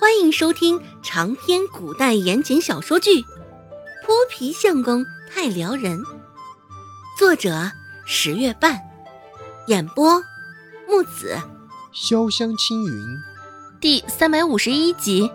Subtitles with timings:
[0.00, 3.20] 欢迎收听长篇古代言情小说剧
[4.04, 5.98] 《泼皮相公太撩人》，
[7.18, 7.72] 作者
[8.06, 8.80] 十月半，
[9.66, 10.22] 演播
[10.86, 11.36] 木子
[11.92, 13.18] 潇湘青云，
[13.80, 15.32] 第三百五十一集。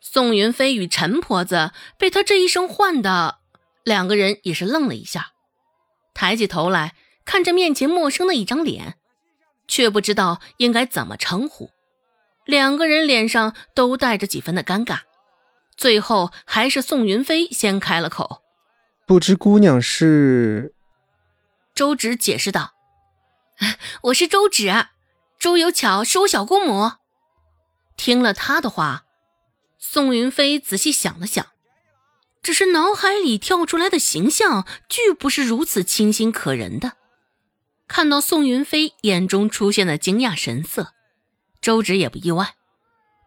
[0.00, 3.38] 宋云飞与陈婆子被他这一声唤的，
[3.82, 5.32] 两个人也是愣了一下，
[6.14, 6.94] 抬起头来
[7.24, 8.97] 看着面前陌生的一张脸。
[9.68, 11.70] 却不知道应该怎么称呼，
[12.44, 15.00] 两个人脸上都带着几分的尴尬。
[15.76, 18.42] 最后还是宋云飞先开了口
[19.06, 20.74] ：“不知姑娘是？”
[21.72, 22.72] 周芷解释道
[24.04, 24.88] ：“我是周芷，
[25.38, 26.94] 周有巧是我小姑母。”
[27.96, 29.04] 听了他的话，
[29.78, 31.46] 宋云飞仔细想了想，
[32.42, 36.94] 只是脑海里跳出来的形象，俱不是如此清新可人的。
[37.88, 40.92] 看到宋云飞眼中出现的惊讶神色，
[41.60, 42.54] 周芷也不意外，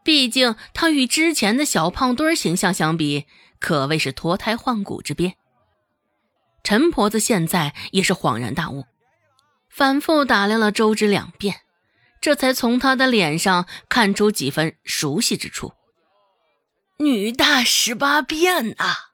[0.04, 3.26] 毕竟他与之前的小胖墩形象相比，
[3.59, 5.36] 可谓是脱胎换骨之变。
[6.64, 8.86] 陈婆子现在也是恍然大悟，
[9.67, 11.62] 反复打量了周芷两遍，
[12.22, 15.73] 这才从他的脸上看出几分熟悉之处。
[17.00, 19.09] 女大十八变啊！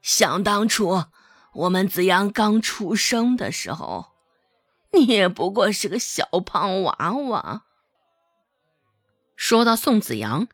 [0.00, 1.04] 想当初
[1.52, 4.13] 我们子阳刚出生的时候。
[4.94, 7.64] 你也不过是个小胖娃娃。
[9.36, 10.46] 说到宋子阳，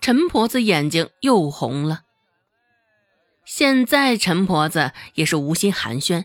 [0.00, 2.02] 陈婆子眼睛又红了。
[3.44, 6.24] 现在陈婆子也是无心寒暄，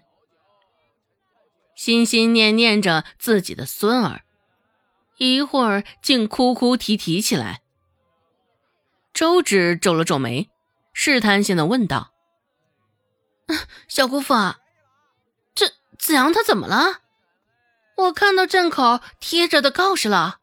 [1.76, 4.22] 心心念念着自己的孙儿，
[5.18, 7.62] 一会儿竟哭哭啼啼起来。
[9.14, 10.50] 周芷皱了皱眉，
[10.94, 12.14] 试探性的问道
[13.88, 14.34] ：“小姑父，
[15.54, 15.68] 这
[15.98, 17.02] 子阳他怎么了？”
[18.00, 20.40] 我看到镇口贴着的告示了，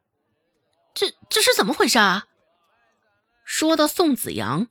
[0.93, 2.27] 这这是怎么回事啊？
[3.45, 4.67] 说到宋子阳，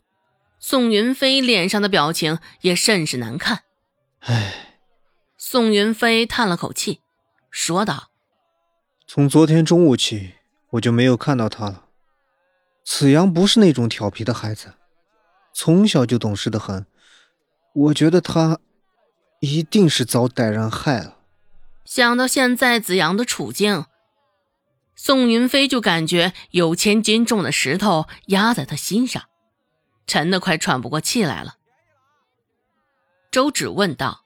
[0.59, 3.63] 宋云飞脸上的表情也甚是难看。
[4.19, 4.77] 唉，
[5.37, 7.01] 宋云飞叹了口气，
[7.49, 8.11] 说道
[9.07, 10.35] ：“从昨天中午起，
[10.71, 11.85] 我就没有看到他了。
[12.83, 14.73] 子阳不是那种调皮的孩子，
[15.55, 16.85] 从小就懂事的很。
[17.73, 18.59] 我觉得他
[19.39, 21.13] 一定是遭歹人害了。”
[21.85, 23.85] 想到现在子阳的处境，
[24.95, 29.23] 宋云飞就感觉有千斤重的石头压在他心上，
[30.07, 31.55] 沉得快喘不过气来了。
[33.31, 34.25] 周芷问道：“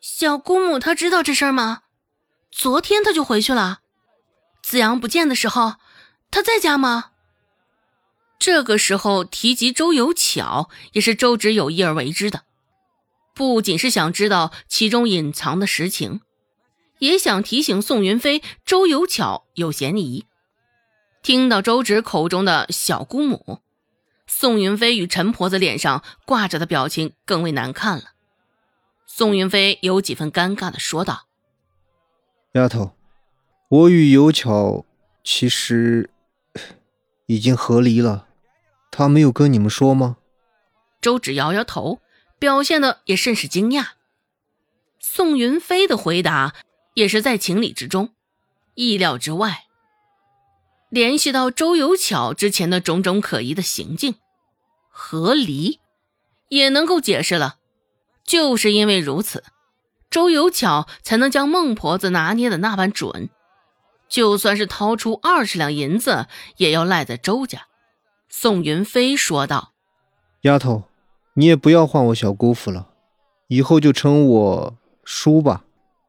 [0.00, 1.82] 小姑母她知道这事儿吗？
[2.50, 3.80] 昨天她就回去了。
[4.62, 5.74] 子阳不见的时候，
[6.30, 7.12] 她在家吗？”
[8.40, 12.44] 这个时候提及周有巧，也是周芷有意而为之的。
[13.36, 16.22] 不仅是想知道其中隐藏的实情，
[17.00, 20.24] 也想提醒宋云飞周有巧有嫌疑。
[21.22, 23.58] 听到周芷口中的小姑母，
[24.26, 28.04] 宋云飞与陈婆子脸上挂着的表情更为难看了。
[29.06, 31.26] 宋云飞有几分尴尬的说道
[32.52, 32.92] ：“丫头，
[33.68, 34.86] 我与有巧
[35.22, 36.08] 其实
[37.26, 38.28] 已经和离了，
[38.90, 40.16] 她没有跟你们说吗？”
[41.02, 42.00] 周芷摇摇头。
[42.38, 43.88] 表现的也甚是惊讶，
[44.98, 46.54] 宋云飞的回答
[46.94, 48.10] 也是在情理之中，
[48.74, 49.64] 意料之外。
[50.90, 54.16] 联系到周有巧之前的种种可疑的行径，
[54.90, 55.80] 合离
[56.48, 57.56] 也能够解释了。
[58.24, 59.42] 就是因为如此，
[60.10, 63.30] 周有巧才能将孟婆子拿捏的那般准，
[64.08, 66.26] 就算是掏出二十两银子，
[66.56, 67.66] 也要赖在周家。
[68.28, 69.72] 宋云飞说道
[70.42, 70.84] ：“丫头。”
[71.38, 72.88] 你也不要唤我小姑父了，
[73.48, 75.64] 以后就称我叔吧。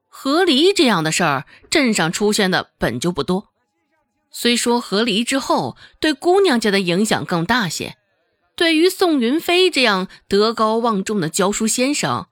[0.07, 3.49] 和离这样的事儿，镇上出现的本就不多。
[4.31, 7.97] 虽说和离之后对姑娘家的影响更大些，
[8.55, 12.27] 对于宋云飞这样德高望重的教书先生，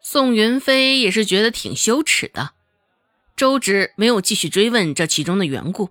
[0.00, 2.52] 宋云飞也是觉得挺羞耻的。
[3.36, 5.90] 周芷没有继续追问这其中的缘故，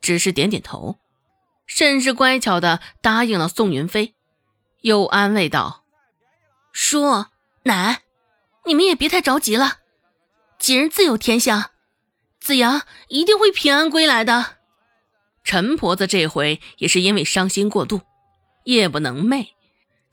[0.00, 0.96] 只是点点头，
[1.66, 4.14] 甚是乖巧的答应了宋云飞。
[4.82, 5.84] 又安慰道
[6.72, 7.26] ：“叔
[7.64, 8.02] 奶，
[8.64, 9.78] 你们也别太着急了，
[10.58, 11.70] 吉人自有天相，
[12.40, 14.58] 子阳一定会平安归来的。”
[15.42, 18.02] 陈婆子这回也是因为伤心过度，
[18.64, 19.48] 夜不能寐，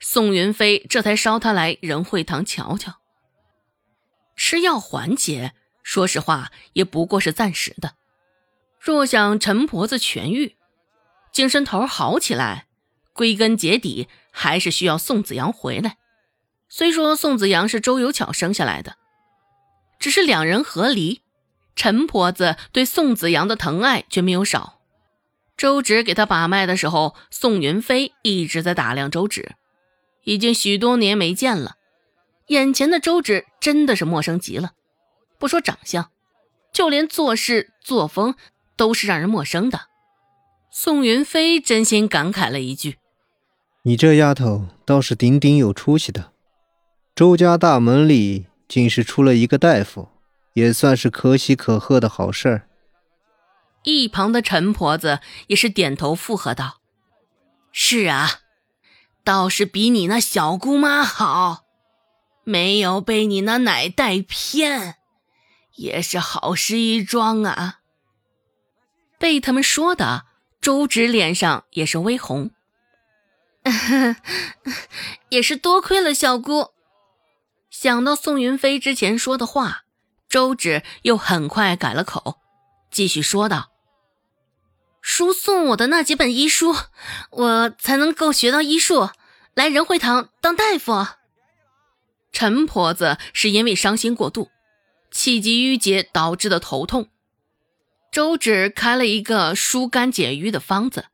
[0.00, 2.94] 宋云飞这才捎她来仁惠堂瞧瞧。
[4.34, 7.94] 吃药缓解，说实话也不过是暂时的。
[8.80, 10.56] 若想陈婆子痊愈，
[11.32, 12.66] 精神头好起来，
[13.12, 14.08] 归根结底。
[14.38, 15.96] 还是需要宋子阳回来。
[16.68, 18.96] 虽说宋子阳是周有巧生下来的，
[19.98, 21.22] 只是两人和离，
[21.74, 24.78] 陈婆子对宋子阳的疼爱却没有少。
[25.56, 29.54] 周芷给他把脉的时候，宋云飞一直在打量周芷，
[30.24, 31.76] 已经许多年没见了，
[32.48, 34.72] 眼前的周芷真的是陌生极了。
[35.38, 36.10] 不说长相，
[36.74, 38.34] 就连做事作风
[38.76, 39.86] 都是让人陌生的。
[40.70, 42.98] 宋云飞真心感慨了一句
[43.86, 46.32] ：“你这丫头倒是顶顶有出息的，
[47.14, 50.08] 周家大门里竟是出了一个大夫。”
[50.54, 52.66] 也算是可喜可贺的好事儿。
[53.82, 56.80] 一旁的陈婆子也是点头附和道
[57.70, 58.40] ：“是啊，
[59.22, 61.66] 倒是比你那小姑妈好，
[62.42, 64.96] 没有被你那奶带偏，
[65.74, 67.80] 也是好事一桩啊。”
[69.20, 70.24] 被他们说的，
[70.62, 72.50] 周芷脸上也是微红。
[75.30, 76.70] 也是多亏了小姑。
[77.70, 79.82] 想到宋云飞之前说的话。
[80.28, 82.40] 周芷又很快改了口，
[82.90, 83.70] 继续说道
[85.00, 86.74] ：“叔送我的那几本医书，
[87.30, 89.10] 我才能够学到医术，
[89.54, 91.06] 来仁惠堂当大夫。”
[92.32, 94.50] 陈婆子是因为伤心过度，
[95.12, 97.08] 气机郁结导致的头痛。
[98.10, 101.06] 周芷开了一个疏肝解郁的方子。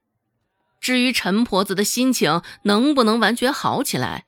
[0.82, 4.26] 至于陈婆子的心情能不能完全好起来，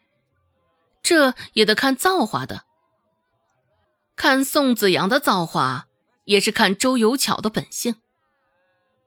[1.02, 2.64] 这也得看造化的。
[4.14, 5.88] 看宋子阳的造化，
[6.24, 7.96] 也是看周有巧的本性。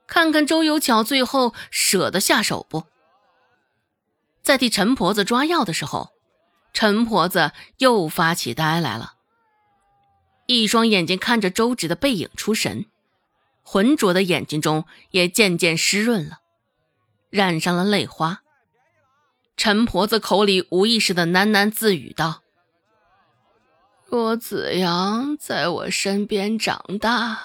[0.05, 2.83] 看看周有巧最后舍得下手不？
[4.43, 6.11] 在替陈婆子抓药的时候，
[6.73, 9.13] 陈婆子又发起呆来了，
[10.47, 12.85] 一双眼睛看着周芷的背影出神，
[13.63, 16.39] 浑浊的眼睛中也渐渐湿润了，
[17.29, 18.41] 染上了泪花。
[19.55, 22.41] 陈婆子口里无意识的喃喃自语道。
[24.05, 27.39] 若子阳在我身边长大，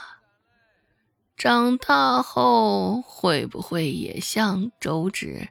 [1.37, 5.49] 长大后会不会也像周芷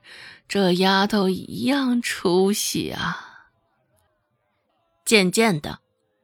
[0.47, 3.49] 这丫头一样出息啊？
[5.03, 5.79] 渐渐的，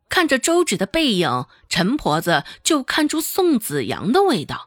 [0.07, 4.66] 看着周芷的背影，陈婆子就看出宋子阳的味道。